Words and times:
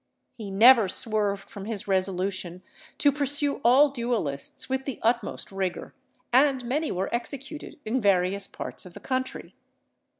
He 0.35 0.49
never 0.49 0.87
swerved 0.87 1.47
from 1.47 1.65
his 1.65 1.87
resolution 1.87 2.63
to 2.97 3.11
pursue 3.11 3.61
all 3.63 3.91
duellists 3.91 4.67
with 4.67 4.85
the 4.85 4.97
utmost 5.03 5.51
rigour, 5.51 5.93
and 6.33 6.65
many 6.65 6.91
were 6.91 7.13
executed 7.13 7.77
in 7.85 8.01
various 8.01 8.47
parts 8.47 8.83
of 8.87 8.95
the 8.95 8.99
country. 8.99 9.53